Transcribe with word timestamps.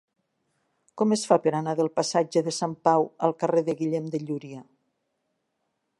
Com 1.01 1.13
es 1.15 1.25
fa 1.31 1.37
per 1.43 1.53
anar 1.59 1.75
del 1.81 1.91
passatge 1.99 2.43
de 2.49 2.55
Sant 2.61 2.75
Pau 2.89 3.07
al 3.29 3.37
carrer 3.45 3.65
de 3.69 3.79
Guillem 3.83 4.09
de 4.17 4.23
Llúria? 4.27 4.65